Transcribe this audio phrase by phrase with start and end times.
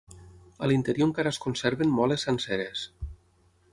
[0.65, 2.87] A l'interior encara es conserven moles senceres.